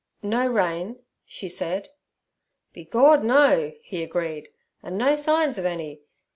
[0.23, 0.97] 'No rain'
[1.27, 1.89] she said.
[2.73, 4.49] 'Be Gord, no!' he agreed,
[4.81, 6.01] 'an' no signs ov any.